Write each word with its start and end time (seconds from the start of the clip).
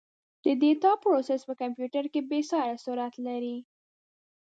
د 0.43 0.45
ډیټا 0.61 0.91
پروسس 1.03 1.41
په 1.47 1.53
کمپیوټر 1.61 2.03
کې 2.13 2.21
بېساري 2.29 2.75
سرعت 2.85 3.13
لري. 3.27 3.57